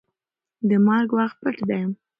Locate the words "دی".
1.69-1.81